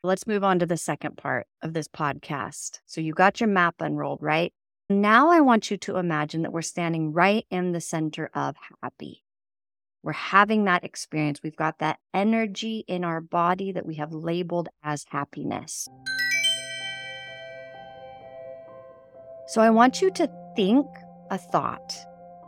let's 0.07 0.27
move 0.27 0.45
on 0.45 0.59
to 0.61 0.67
the 0.67 0.77
second 0.77 1.17
part 1.17 1.47
of 1.63 1.75
this 1.75 1.89
podcast. 1.89 2.81
So 2.87 3.01
you 3.01 3.13
got 3.13 3.41
your 3.41 3.49
map 3.49 3.75
unrolled, 3.81 4.23
right? 4.23 4.53
Now 4.89 5.31
I 5.31 5.41
want 5.41 5.71
you 5.71 5.77
to 5.79 5.97
imagine 5.97 6.43
that 6.43 6.53
we're 6.53 6.63
standing 6.63 7.13
right 7.13 7.45
in 7.51 7.73
the 7.73 7.81
center 7.81 8.31
of 8.33 8.57
happy. 8.83 9.25
We're 10.03 10.13
having 10.13 10.65
that 10.65 10.85
experience. 10.85 11.43
We've 11.43 11.57
got 11.57 11.81
that 11.81 11.99
energy 12.15 12.85
in 12.87 13.03
our 13.03 13.21
body 13.21 13.73
that 13.73 13.85
we 13.85 13.97
have 13.97 14.13
labeled 14.13 14.69
as 14.85 15.05
happiness. 15.09 15.89
So 19.49 19.61
I 19.61 19.71
want 19.71 20.01
you 20.01 20.11
to 20.13 20.31
think 20.55 20.87
a 21.31 21.39
thought 21.39 21.97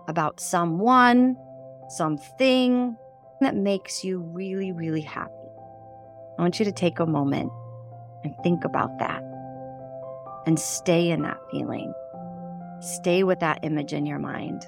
about 0.06 0.38
someone, 0.40 1.36
something 1.90 2.96
that 3.40 3.56
makes 3.56 4.04
you 4.04 4.20
really, 4.20 4.70
really 4.72 5.00
happy. 5.00 5.37
I 6.38 6.42
want 6.42 6.58
you 6.60 6.64
to 6.64 6.72
take 6.72 7.00
a 7.00 7.06
moment 7.06 7.52
and 8.22 8.34
think 8.42 8.64
about 8.64 8.96
that 9.00 9.22
and 10.46 10.58
stay 10.58 11.10
in 11.10 11.22
that 11.22 11.38
feeling. 11.50 11.92
Stay 12.80 13.24
with 13.24 13.40
that 13.40 13.58
image 13.64 13.92
in 13.92 14.06
your 14.06 14.20
mind. 14.20 14.64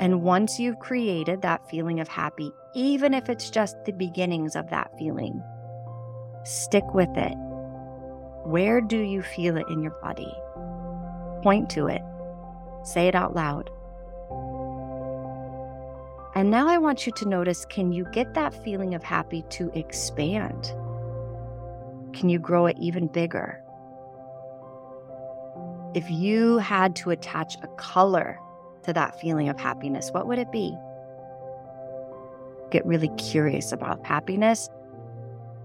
And 0.00 0.22
once 0.22 0.60
you've 0.60 0.78
created 0.78 1.42
that 1.42 1.66
feeling 1.68 1.98
of 1.98 2.08
happy, 2.08 2.52
even 2.74 3.14
if 3.14 3.28
it's 3.28 3.50
just 3.50 3.84
the 3.84 3.92
beginnings 3.92 4.54
of 4.54 4.68
that 4.70 4.90
feeling, 4.98 5.42
stick 6.44 6.94
with 6.94 7.16
it. 7.16 7.34
Where 8.44 8.80
do 8.80 8.98
you 8.98 9.22
feel 9.22 9.56
it 9.56 9.66
in 9.68 9.82
your 9.82 9.96
body? 10.02 10.32
Point 11.42 11.70
to 11.70 11.86
it. 11.86 12.02
Say 12.82 13.08
it 13.08 13.14
out 13.14 13.34
loud. 13.34 13.70
And 16.34 16.50
now 16.50 16.68
I 16.68 16.78
want 16.78 17.06
you 17.06 17.12
to 17.12 17.28
notice 17.28 17.64
can 17.64 17.92
you 17.92 18.06
get 18.12 18.34
that 18.34 18.54
feeling 18.62 18.94
of 18.94 19.02
happy 19.02 19.42
to 19.50 19.70
expand? 19.76 20.72
Can 22.14 22.28
you 22.28 22.38
grow 22.38 22.66
it 22.66 22.76
even 22.78 23.08
bigger? 23.08 23.62
If 25.94 26.08
you 26.08 26.58
had 26.58 26.94
to 26.96 27.10
attach 27.10 27.56
a 27.62 27.66
color 27.76 28.38
to 28.84 28.92
that 28.92 29.20
feeling 29.20 29.48
of 29.48 29.58
happiness, 29.58 30.10
what 30.12 30.28
would 30.28 30.38
it 30.38 30.52
be? 30.52 30.76
Get 32.70 32.86
really 32.86 33.10
curious 33.16 33.72
about 33.72 34.06
happiness 34.06 34.68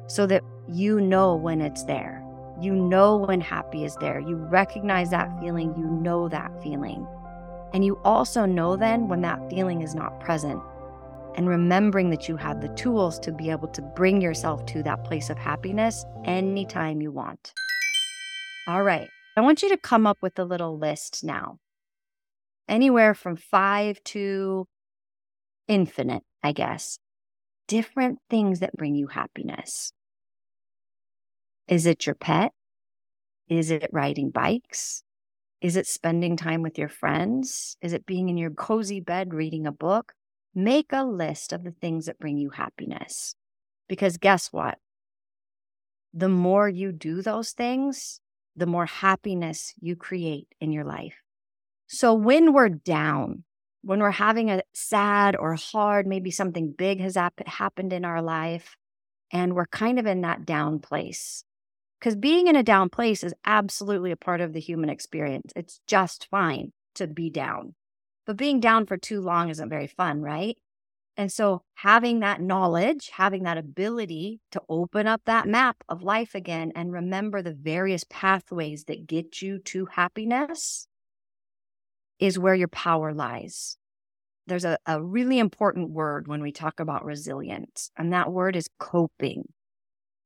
so 0.08 0.26
that 0.26 0.42
you 0.68 1.00
know 1.00 1.36
when 1.36 1.62
it's 1.62 1.84
there. 1.84 2.24
You 2.60 2.74
know 2.74 3.18
when 3.18 3.42
happy 3.42 3.84
is 3.86 3.96
there. 3.98 4.20
You 4.20 4.36
recognize 4.36 5.12
that 5.12 5.30
feeling. 5.40 5.76
You 5.78 5.86
know 5.86 6.28
that 6.30 6.52
feeling. 6.64 7.06
And 7.76 7.84
you 7.84 8.00
also 8.06 8.46
know 8.46 8.78
then 8.78 9.10
when 9.10 9.20
that 9.24 9.50
feeling 9.50 9.82
is 9.82 9.94
not 9.94 10.22
present. 10.22 10.64
And 11.36 11.50
remembering 11.50 12.10
that 12.12 12.30
you 12.30 12.38
have 12.38 12.62
the 12.62 12.70
tools 12.70 13.20
to 13.20 13.34
be 13.34 13.50
able 13.50 13.68
to 13.68 13.82
bring 13.82 14.22
yourself 14.22 14.66
to 14.68 14.82
that 14.84 15.04
place 15.04 15.30
of 15.30 15.38
happiness 15.38 16.06
anytime 16.24 17.02
you 17.02 17.12
want. 17.12 17.52
All 18.70 18.82
right. 18.82 19.10
I 19.36 19.42
want 19.42 19.62
you 19.62 19.68
to 19.68 19.78
come 19.78 20.08
up 20.08 20.20
with 20.22 20.40
a 20.40 20.46
little 20.46 20.80
list 20.80 21.22
now. 21.22 21.58
Anywhere 22.70 23.14
from 23.14 23.36
five 23.36 24.02
to 24.06 24.68
infinite, 25.68 26.24
I 26.42 26.54
guess. 26.54 26.98
Different 27.68 28.20
things 28.30 28.62
that 28.62 28.78
bring 28.78 28.96
you 28.96 29.08
happiness. 29.08 29.92
Is 31.68 31.86
it 31.86 32.06
your 32.06 32.16
pet? 32.16 32.54
Is 33.50 33.70
it 33.70 33.90
riding 33.92 34.30
bikes? 34.30 35.04
Is 35.66 35.76
it 35.76 35.88
spending 35.88 36.38
time 36.38 36.62
with 36.62 36.78
your 36.78 36.90
friends? 36.90 37.76
Is 37.82 37.92
it 37.92 38.06
being 38.06 38.30
in 38.30 38.38
your 38.38 38.52
cozy 38.52 39.00
bed 39.00 39.34
reading 39.34 39.66
a 39.66 39.72
book? 39.72 40.14
Make 40.54 40.94
a 40.94 41.04
list 41.04 41.52
of 41.52 41.64
the 41.64 41.72
things 41.72 42.06
that 42.06 42.20
bring 42.20 42.38
you 42.38 42.52
happiness. 42.52 43.34
Because 43.90 44.18
guess 44.18 44.54
what? 44.54 44.78
The 46.14 46.30
more 46.30 46.70
you 46.70 46.92
do 46.92 47.24
those 47.24 47.54
things, 47.54 48.20
the 48.56 48.68
more 48.68 48.86
happiness 48.86 49.74
you 49.82 49.96
create 49.96 50.48
in 50.62 50.72
your 50.72 50.84
life. 50.84 51.16
So 51.88 52.14
when 52.14 52.54
we're 52.54 52.70
down, 52.70 53.44
when 53.82 54.02
we're 54.02 54.12
having 54.12 54.52
a 54.52 54.62
sad 54.76 55.36
or 55.36 55.56
hard, 55.56 56.06
maybe 56.06 56.30
something 56.30 56.76
big 56.78 57.02
has 57.02 57.18
happened 57.48 57.92
in 57.92 58.06
our 58.06 58.22
life, 58.22 58.76
and 59.34 59.56
we're 59.56 59.66
kind 59.66 59.98
of 59.98 60.06
in 60.06 60.22
that 60.22 60.46
down 60.46 60.78
place, 60.78 61.44
because 62.06 62.16
being 62.16 62.46
in 62.46 62.56
a 62.56 62.62
down 62.62 62.88
place 62.88 63.24
is 63.24 63.34
absolutely 63.46 64.12
a 64.12 64.16
part 64.16 64.40
of 64.40 64.54
the 64.54 64.60
human 64.60 64.92
experience. 64.92 65.52
It's 65.56 65.80
just 65.88 66.28
fine 66.30 66.72
to 66.94 67.08
be 67.08 67.32
down. 67.32 67.74
But 68.28 68.38
being 68.38 68.60
down 68.60 68.86
for 68.86 68.96
too 68.96 69.22
long 69.22 69.50
isn't 69.50 69.70
very 69.70 69.88
fun, 69.88 70.22
right? 70.22 70.56
And 71.18 71.32
so 71.32 71.64
having 71.74 72.20
that 72.20 72.42
knowledge, 72.42 73.10
having 73.16 73.42
that 73.46 73.58
ability 73.58 74.40
to 74.52 74.62
open 74.70 75.08
up 75.08 75.22
that 75.26 75.48
map 75.48 75.78
of 75.90 76.04
life 76.04 76.36
again 76.36 76.72
and 76.76 76.94
remember 76.94 77.42
the 77.42 77.56
various 77.56 78.04
pathways 78.08 78.84
that 78.84 79.08
get 79.08 79.42
you 79.42 79.58
to 79.58 79.88
happiness 79.88 80.88
is 82.20 82.38
where 82.38 82.54
your 82.54 82.68
power 82.68 83.16
lies. 83.16 83.78
There's 84.46 84.66
a, 84.66 84.78
a 84.86 85.02
really 85.02 85.40
important 85.40 85.90
word 85.90 86.28
when 86.28 86.44
we 86.44 86.52
talk 86.52 86.80
about 86.80 87.04
resilience, 87.04 87.90
and 87.98 88.14
that 88.14 88.32
word 88.32 88.56
is 88.56 88.70
coping. 88.78 89.46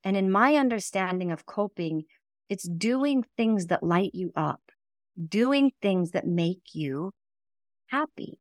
And 0.04 0.16
in 0.16 0.32
my 0.32 0.56
understanding 0.56 1.32
of 1.32 1.46
coping, 1.46 2.04
it's 2.48 2.68
doing 2.68 3.26
things 3.38 3.68
that 3.68 3.84
light 3.84 4.12
you 4.14 4.32
up, 4.36 4.62
doing 5.28 5.72
things 5.82 6.12
that 6.12 6.26
make 6.26 6.74
you 6.74 7.12
happy, 7.88 8.40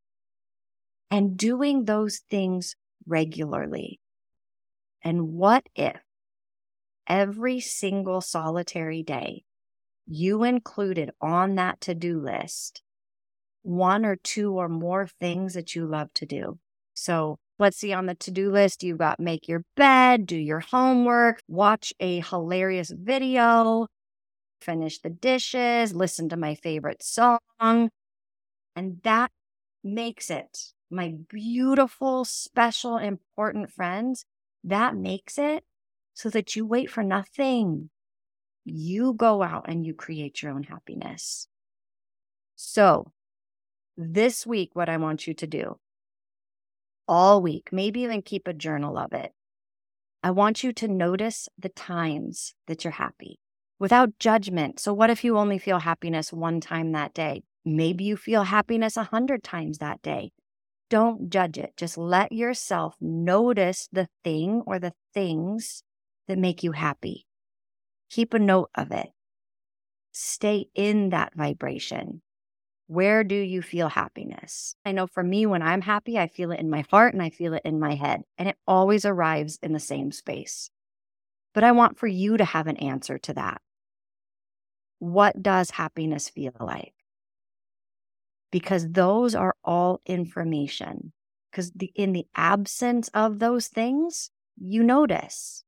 and 1.10 1.36
doing 1.36 1.84
those 1.84 2.22
things 2.30 2.76
regularly. 3.06 4.00
And 5.02 5.32
what 5.32 5.68
if 5.74 6.00
every 7.06 7.60
single 7.60 8.20
solitary 8.20 9.02
day 9.02 9.44
you 10.06 10.44
included 10.44 11.10
on 11.20 11.56
that 11.56 11.80
to 11.82 11.94
do 11.94 12.20
list 12.20 12.82
one 13.62 14.04
or 14.04 14.16
two 14.16 14.54
or 14.54 14.68
more 14.68 15.06
things 15.20 15.54
that 15.54 15.74
you 15.74 15.86
love 15.86 16.12
to 16.14 16.26
do? 16.26 16.58
So 16.94 17.38
Let's 17.58 17.76
see 17.76 17.92
on 17.92 18.06
the 18.06 18.14
to 18.14 18.30
do 18.30 18.52
list, 18.52 18.84
you've 18.84 18.98
got 18.98 19.18
make 19.18 19.48
your 19.48 19.64
bed, 19.76 20.26
do 20.26 20.36
your 20.36 20.60
homework, 20.60 21.42
watch 21.48 21.92
a 21.98 22.20
hilarious 22.20 22.90
video, 22.90 23.88
finish 24.60 25.00
the 25.00 25.10
dishes, 25.10 25.92
listen 25.92 26.28
to 26.28 26.36
my 26.36 26.54
favorite 26.54 27.02
song. 27.02 27.40
And 27.60 29.00
that 29.02 29.32
makes 29.82 30.30
it, 30.30 30.72
my 30.90 31.14
beautiful, 31.28 32.24
special, 32.24 32.96
important 32.96 33.72
friends, 33.72 34.24
that 34.62 34.94
makes 34.94 35.36
it 35.36 35.64
so 36.14 36.30
that 36.30 36.54
you 36.54 36.64
wait 36.64 36.90
for 36.90 37.02
nothing. 37.02 37.90
You 38.64 39.14
go 39.14 39.42
out 39.42 39.64
and 39.68 39.84
you 39.84 39.94
create 39.94 40.42
your 40.42 40.52
own 40.52 40.64
happiness. 40.64 41.48
So, 42.54 43.12
this 43.96 44.46
week, 44.46 44.70
what 44.74 44.88
I 44.88 44.96
want 44.96 45.26
you 45.26 45.34
to 45.34 45.46
do 45.46 45.78
all 47.08 47.42
week, 47.42 47.70
maybe 47.72 48.00
even 48.00 48.22
keep 48.22 48.46
a 48.46 48.52
journal 48.52 48.98
of 48.98 49.12
it. 49.12 49.32
I 50.22 50.30
want 50.30 50.62
you 50.62 50.72
to 50.74 50.88
notice 50.88 51.48
the 51.58 51.68
times 51.68 52.54
that 52.66 52.84
you're 52.84 52.92
happy 52.92 53.38
without 53.78 54.18
judgment. 54.18 54.80
So, 54.80 54.92
what 54.92 55.10
if 55.10 55.24
you 55.24 55.38
only 55.38 55.58
feel 55.58 55.78
happiness 55.80 56.32
one 56.32 56.60
time 56.60 56.92
that 56.92 57.14
day? 57.14 57.42
Maybe 57.64 58.04
you 58.04 58.16
feel 58.16 58.44
happiness 58.44 58.96
a 58.96 59.04
hundred 59.04 59.42
times 59.42 59.78
that 59.78 60.02
day. 60.02 60.32
Don't 60.90 61.30
judge 61.30 61.58
it. 61.58 61.76
Just 61.76 61.98
let 61.98 62.32
yourself 62.32 62.94
notice 63.00 63.88
the 63.92 64.08
thing 64.24 64.62
or 64.66 64.78
the 64.78 64.94
things 65.12 65.82
that 66.26 66.38
make 66.38 66.62
you 66.62 66.72
happy. 66.72 67.26
Keep 68.10 68.34
a 68.34 68.38
note 68.38 68.70
of 68.74 68.90
it. 68.90 69.08
Stay 70.12 70.66
in 70.74 71.10
that 71.10 71.34
vibration. 71.34 72.22
Where 72.88 73.22
do 73.22 73.34
you 73.34 73.60
feel 73.60 73.90
happiness? 73.90 74.74
I 74.82 74.92
know 74.92 75.06
for 75.06 75.22
me, 75.22 75.44
when 75.44 75.60
I'm 75.60 75.82
happy, 75.82 76.18
I 76.18 76.26
feel 76.26 76.52
it 76.52 76.58
in 76.58 76.70
my 76.70 76.86
heart 76.90 77.12
and 77.12 77.22
I 77.22 77.28
feel 77.28 77.52
it 77.52 77.62
in 77.62 77.78
my 77.78 77.94
head, 77.94 78.22
and 78.38 78.48
it 78.48 78.56
always 78.66 79.04
arrives 79.04 79.58
in 79.62 79.74
the 79.74 79.78
same 79.78 80.10
space. 80.10 80.70
But 81.52 81.64
I 81.64 81.72
want 81.72 81.98
for 81.98 82.06
you 82.06 82.38
to 82.38 82.46
have 82.46 82.66
an 82.66 82.78
answer 82.78 83.18
to 83.18 83.34
that. 83.34 83.60
What 85.00 85.42
does 85.42 85.70
happiness 85.70 86.30
feel 86.30 86.54
like? 86.58 86.94
Because 88.50 88.88
those 88.88 89.34
are 89.34 89.54
all 89.62 90.00
information. 90.06 91.12
Because 91.50 91.72
in 91.94 92.14
the 92.14 92.26
absence 92.34 93.08
of 93.08 93.38
those 93.38 93.68
things, 93.68 94.30
you 94.56 94.82
notice 94.82 95.62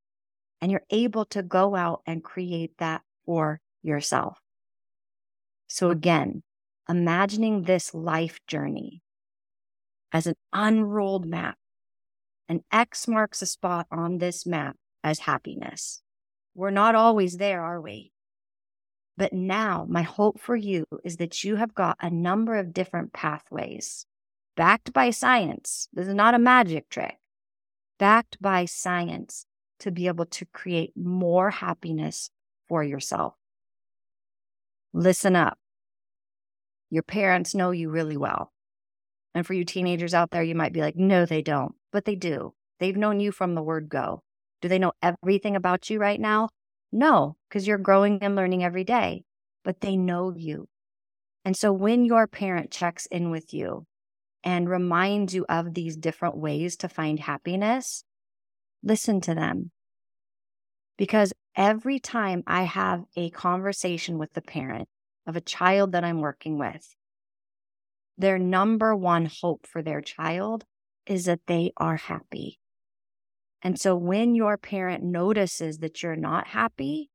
and 0.63 0.73
you're 0.73 0.87
able 0.89 1.27
to 1.27 1.43
go 1.43 1.75
out 1.77 2.01
and 2.07 2.25
create 2.25 2.79
that 2.79 3.03
for 3.27 3.61
yourself. 3.83 4.39
So 5.69 5.91
again, 5.91 6.43
imagining 6.91 7.63
this 7.63 7.95
life 7.95 8.41
journey 8.49 9.01
as 10.13 10.27
an 10.27 10.35
unrolled 10.53 11.25
map. 11.25 11.57
An 12.49 12.65
X 12.73 13.07
marks 13.07 13.41
a 13.43 13.47
spot 13.47 13.87
on 13.93 14.19
this 14.19 14.45
map 14.45 14.77
as 15.05 15.21
happiness. 15.21 16.03
We're 16.55 16.71
not 16.71 16.97
always 16.97 17.37
there, 17.37 17.63
are 17.63 17.81
we? 17.81 18.11
But 19.17 19.33
now, 19.33 19.87
my 19.89 20.03
hope 20.03 20.41
for 20.41 20.57
you 20.57 20.85
is 21.05 21.19
that 21.19 21.45
you 21.45 21.57
have 21.57 21.75
got 21.75 21.97
a 22.01 22.11
number 22.11 22.57
of 22.57 22.73
different 22.73 23.13
pathways 23.13 24.05
backed 24.57 24.93
by 24.93 25.11
science. 25.11 25.89
This 25.93 26.09
is 26.09 26.15
not 26.15 26.35
a 26.35 26.39
magic 26.39 26.89
trick, 26.89 27.19
backed 27.99 28.41
by 28.41 28.65
science 28.65 29.47
to 29.79 29.93
be 29.93 30.09
able 30.09 30.27
to 30.27 30.45
create 30.47 30.93
more 30.97 31.51
happiness 31.51 32.31
for 32.69 32.83
yourself. 32.83 33.35
Listen 34.93 35.37
up. 35.37 35.57
Your 36.91 37.03
parents 37.05 37.55
know 37.55 37.71
you 37.71 37.89
really 37.89 38.17
well. 38.17 38.53
And 39.35 39.47
for 39.47 39.55
you 39.55 39.65
teenagers 39.65 40.13
out 40.13 40.33
there, 40.33 40.43
you 40.43 40.57
might 40.57 40.73
be 40.73 40.81
like, 40.81 40.97
no, 40.97 41.25
they 41.25 41.41
don't, 41.41 41.75
but 41.93 42.05
they 42.05 42.17
do. 42.17 42.53
They've 42.81 42.97
known 42.97 43.21
you 43.21 43.31
from 43.31 43.55
the 43.55 43.63
word 43.63 43.89
go. 43.89 44.23
Do 44.61 44.69
they 44.69 44.79
know 44.79 44.93
everything 45.01 45.55
about 45.55 45.89
you 45.89 46.01
right 46.01 46.21
now? 46.21 46.49
No, 46.93 47.37
because 47.49 47.67
you're 47.67 47.79
growing 47.79 48.19
and 48.23 48.35
learning 48.35 48.65
every 48.65 48.85
day, 48.85 49.23
but 49.65 49.81
they 49.81 49.97
know 49.97 50.35
you. 50.37 50.69
And 51.45 51.57
so 51.57 51.73
when 51.73 52.05
your 52.05 52.27
parent 52.27 52.71
checks 52.71 53.07
in 53.07 53.31
with 53.31 53.55
you 53.55 53.87
and 54.43 54.69
reminds 54.69 55.35
you 55.35 55.47
of 55.49 55.75
these 55.75 55.97
different 55.97 56.37
ways 56.37 56.77
to 56.79 56.89
find 56.89 57.21
happiness, 57.21 58.03
listen 58.83 59.21
to 59.23 59.35
them. 59.35 59.71
Because 60.99 61.33
every 61.57 61.99
time 61.99 62.43
I 62.47 62.65
have 62.65 63.05
a 63.17 63.31
conversation 63.31 64.19
with 64.19 64.33
the 64.33 64.43
parent 64.43 64.89
of 65.31 65.37
a 65.37 65.41
child 65.41 65.93
that 65.93 66.05
I'm 66.05 66.21
working 66.21 66.59
with, 66.59 66.95
their 68.19 68.37
number 68.37 68.95
one 68.97 69.31
hope 69.41 69.65
for 69.67 69.81
their 69.81 70.01
child 70.01 70.65
is 71.07 71.25
that 71.25 71.47
they 71.47 71.73
are 71.77 71.97
happy. 71.97 72.59
And 73.63 73.79
so 73.79 73.95
when 73.95 74.35
your 74.35 74.59
parent 74.59 75.05
notices 75.05 75.79
that 75.79 76.03
you're 76.03 76.17
not 76.17 76.49
happy, 76.49 77.11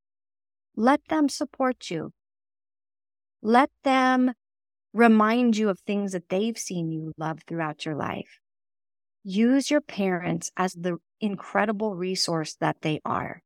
let 0.76 1.02
them 1.10 1.28
support 1.28 1.90
you. 1.92 2.12
Let 3.42 3.70
them 3.84 4.32
remind 4.94 5.58
you 5.58 5.70
of 5.70 5.80
things 5.80 6.14
that 6.14 6.30
they've 6.30 6.58
seen 6.58 6.92
you 6.92 7.12
love 7.18 7.40
throughout 7.46 7.86
your 7.86 7.96
life. 7.96 8.40
Use 9.24 9.70
your 9.70 9.82
parents 9.82 10.52
as 10.56 10.74
the 10.74 10.98
incredible 11.20 11.96
resource 11.96 12.56
that 12.62 12.78
they 12.82 13.02
are. 13.04 13.42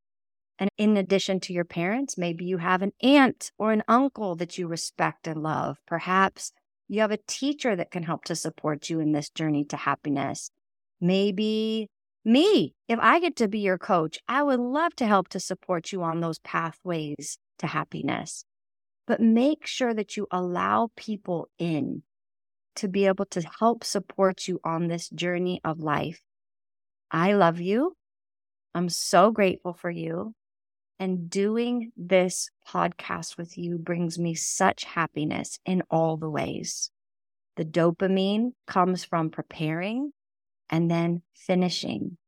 And 0.60 0.68
in 0.76 0.98
addition 0.98 1.40
to 1.40 1.54
your 1.54 1.64
parents, 1.64 2.18
maybe 2.18 2.44
you 2.44 2.58
have 2.58 2.82
an 2.82 2.92
aunt 3.02 3.50
or 3.56 3.72
an 3.72 3.82
uncle 3.88 4.36
that 4.36 4.58
you 4.58 4.68
respect 4.68 5.26
and 5.26 5.42
love. 5.42 5.78
Perhaps 5.86 6.52
you 6.86 7.00
have 7.00 7.10
a 7.10 7.18
teacher 7.26 7.74
that 7.74 7.90
can 7.90 8.02
help 8.02 8.24
to 8.24 8.36
support 8.36 8.90
you 8.90 9.00
in 9.00 9.12
this 9.12 9.30
journey 9.30 9.64
to 9.64 9.76
happiness. 9.78 10.50
Maybe 11.00 11.88
me, 12.26 12.74
if 12.88 12.98
I 13.00 13.20
get 13.20 13.36
to 13.36 13.48
be 13.48 13.60
your 13.60 13.78
coach, 13.78 14.18
I 14.28 14.42
would 14.42 14.60
love 14.60 14.94
to 14.96 15.06
help 15.06 15.28
to 15.28 15.40
support 15.40 15.92
you 15.92 16.02
on 16.02 16.20
those 16.20 16.38
pathways 16.40 17.38
to 17.58 17.66
happiness. 17.66 18.44
But 19.06 19.20
make 19.20 19.66
sure 19.66 19.94
that 19.94 20.18
you 20.18 20.26
allow 20.30 20.90
people 20.94 21.48
in 21.58 22.02
to 22.76 22.88
be 22.88 23.06
able 23.06 23.24
to 23.26 23.42
help 23.58 23.82
support 23.82 24.46
you 24.46 24.60
on 24.62 24.88
this 24.88 25.08
journey 25.08 25.60
of 25.64 25.80
life. 25.80 26.20
I 27.10 27.32
love 27.32 27.60
you. 27.60 27.94
I'm 28.74 28.90
so 28.90 29.30
grateful 29.30 29.72
for 29.72 29.90
you. 29.90 30.34
And 31.00 31.30
doing 31.30 31.92
this 31.96 32.50
podcast 32.68 33.38
with 33.38 33.56
you 33.56 33.78
brings 33.78 34.18
me 34.18 34.34
such 34.34 34.84
happiness 34.84 35.58
in 35.64 35.82
all 35.90 36.18
the 36.18 36.28
ways. 36.28 36.90
The 37.56 37.64
dopamine 37.64 38.52
comes 38.66 39.02
from 39.02 39.30
preparing 39.30 40.12
and 40.68 40.90
then 40.90 41.22
finishing. 41.34 42.18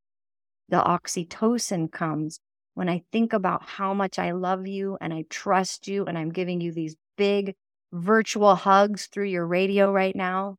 The 0.71 0.79
oxytocin 0.83 1.93
comes 1.93 2.41
when 2.73 2.89
I 2.89 3.03
think 3.13 3.35
about 3.35 3.63
how 3.63 3.93
much 3.93 4.19
I 4.19 4.31
love 4.31 4.67
you 4.67 4.97
and 5.03 5.13
I 5.13 5.25
trust 5.29 5.87
you 5.87 6.07
and 6.07 6.17
I'm 6.17 6.31
giving 6.31 6.63
you 6.63 6.73
these 6.73 6.97
big 7.19 7.55
virtual 7.93 8.55
hugs 8.55 9.07
through 9.07 9.27
your 9.27 9.47
radio 9.47 9.93
right 9.93 10.17
now. 10.17 10.57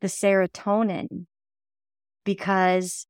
The 0.00 0.08
serotonin, 0.08 1.26
because 2.24 3.06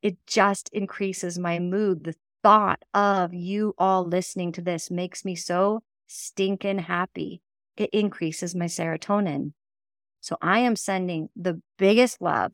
it 0.00 0.16
just 0.28 0.68
increases 0.72 1.38
my 1.38 1.58
mood. 1.58 2.04
The 2.04 2.14
thought 2.44 2.84
of 2.92 3.32
you 3.32 3.74
all 3.78 4.04
listening 4.04 4.52
to 4.52 4.60
this 4.60 4.90
makes 4.90 5.24
me 5.24 5.34
so 5.34 5.82
stinking 6.06 6.78
happy. 6.78 7.40
It 7.78 7.88
increases 7.90 8.54
my 8.54 8.66
serotonin. 8.66 9.54
So 10.20 10.36
I 10.42 10.58
am 10.58 10.76
sending 10.76 11.30
the 11.34 11.62
biggest 11.78 12.20
love, 12.20 12.52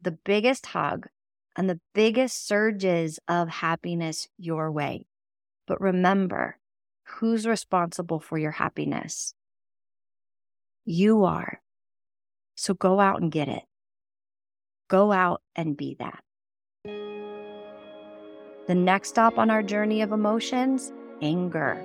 the 0.00 0.12
biggest 0.12 0.66
hug, 0.66 1.08
and 1.56 1.70
the 1.70 1.80
biggest 1.94 2.46
surges 2.46 3.18
of 3.28 3.48
happiness 3.48 4.28
your 4.36 4.70
way. 4.70 5.06
But 5.66 5.80
remember, 5.80 6.58
who's 7.04 7.46
responsible 7.46 8.20
for 8.20 8.36
your 8.36 8.52
happiness? 8.52 9.34
You 10.84 11.24
are. 11.24 11.62
So 12.56 12.74
go 12.74 13.00
out 13.00 13.22
and 13.22 13.32
get 13.32 13.48
it. 13.48 13.62
Go 14.88 15.12
out 15.12 15.40
and 15.56 15.78
be 15.78 15.96
that. 15.98 17.29
The 18.70 18.76
next 18.76 19.08
stop 19.08 19.36
on 19.36 19.50
our 19.50 19.64
journey 19.64 20.00
of 20.00 20.12
emotions 20.12 20.92
anger. 21.20 21.84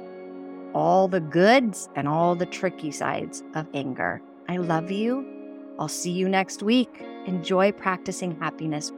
All 0.76 1.08
the 1.08 1.20
goods 1.20 1.90
and 1.96 2.08
all 2.08 2.36
the 2.36 2.46
tricky 2.46 2.92
sides 2.92 3.44
of 3.56 3.66
anger. 3.74 4.22
I 4.48 4.58
love 4.58 4.92
you. 4.92 5.26
I'll 5.80 5.88
see 5.88 6.12
you 6.12 6.30
next 6.30 6.62
week. 6.62 7.04
Enjoy 7.26 7.72
practicing 7.72 8.40
happiness. 8.40 8.92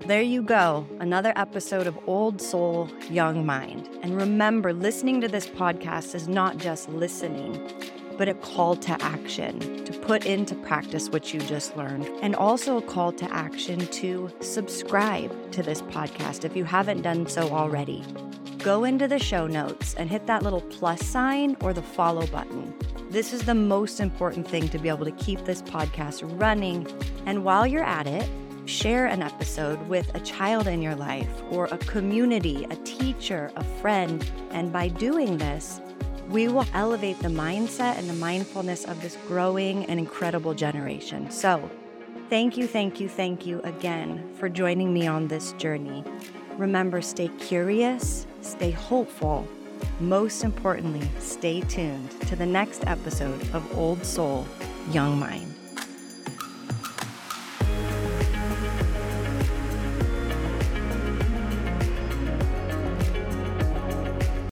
There 0.00 0.22
you 0.22 0.42
go, 0.42 0.88
another 0.98 1.32
episode 1.36 1.86
of 1.86 1.96
Old 2.08 2.42
Soul, 2.42 2.88
Young 3.08 3.46
Mind. 3.46 3.88
And 4.02 4.16
remember, 4.16 4.72
listening 4.72 5.20
to 5.20 5.28
this 5.28 5.46
podcast 5.46 6.16
is 6.16 6.26
not 6.26 6.56
just 6.56 6.88
listening 6.88 7.64
but 8.16 8.28
a 8.28 8.34
call 8.34 8.76
to 8.76 9.02
action 9.02 9.84
to 9.84 9.92
put 10.00 10.26
into 10.26 10.54
practice 10.54 11.08
what 11.08 11.32
you 11.34 11.40
just 11.40 11.76
learned, 11.76 12.08
and 12.22 12.34
also 12.36 12.76
a 12.76 12.82
call 12.82 13.12
to 13.12 13.32
action 13.32 13.86
to 13.88 14.30
subscribe 14.40 15.52
to 15.52 15.62
this 15.62 15.82
podcast 15.82 16.44
if 16.44 16.56
you 16.56 16.64
haven't 16.64 17.02
done 17.02 17.26
so 17.26 17.50
already. 17.50 18.04
Go 18.58 18.84
into 18.84 19.06
the 19.06 19.18
show 19.18 19.46
notes 19.46 19.94
and 19.94 20.10
hit 20.10 20.26
that 20.26 20.42
little 20.42 20.62
plus 20.62 21.04
sign 21.04 21.56
or 21.60 21.72
the 21.72 21.82
follow 21.82 22.26
button. 22.26 22.74
This 23.10 23.32
is 23.32 23.42
the 23.42 23.54
most 23.54 24.00
important 24.00 24.48
thing 24.48 24.68
to 24.70 24.78
be 24.78 24.88
able 24.88 25.04
to 25.04 25.12
keep 25.12 25.44
this 25.44 25.62
podcast 25.62 26.22
running. 26.40 26.86
And 27.26 27.44
while 27.44 27.66
you're 27.66 27.84
at 27.84 28.06
it, 28.06 28.28
share 28.64 29.06
an 29.06 29.22
episode 29.22 29.80
with 29.86 30.12
a 30.14 30.20
child 30.20 30.66
in 30.66 30.82
your 30.82 30.96
life 30.96 31.30
or 31.50 31.66
a 31.66 31.78
community, 31.78 32.66
a 32.68 32.76
teacher, 32.76 33.52
a 33.54 33.62
friend. 33.80 34.28
And 34.50 34.72
by 34.72 34.88
doing 34.88 35.38
this, 35.38 35.80
we 36.28 36.48
will 36.48 36.66
elevate 36.74 37.18
the 37.20 37.28
mindset 37.28 37.98
and 37.98 38.08
the 38.08 38.14
mindfulness 38.14 38.84
of 38.84 39.00
this 39.00 39.16
growing 39.26 39.84
and 39.86 39.98
incredible 39.98 40.54
generation. 40.54 41.30
So, 41.30 41.70
thank 42.28 42.56
you, 42.56 42.66
thank 42.66 43.00
you, 43.00 43.08
thank 43.08 43.46
you 43.46 43.60
again 43.62 44.28
for 44.38 44.48
joining 44.48 44.92
me 44.92 45.06
on 45.06 45.28
this 45.28 45.52
journey. 45.52 46.04
Remember, 46.58 47.00
stay 47.00 47.28
curious, 47.38 48.26
stay 48.40 48.70
hopeful. 48.70 49.46
Most 50.00 50.42
importantly, 50.42 51.06
stay 51.18 51.60
tuned 51.62 52.10
to 52.22 52.36
the 52.36 52.46
next 52.46 52.86
episode 52.86 53.40
of 53.54 53.78
Old 53.78 54.04
Soul, 54.04 54.46
Young 54.90 55.18
Mind. 55.18 55.55